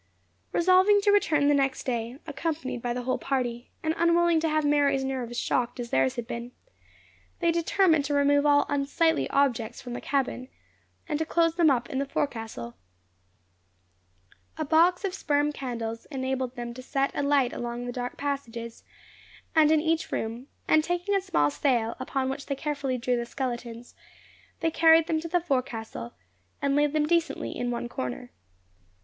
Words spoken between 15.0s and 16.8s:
of sperm candles enabled them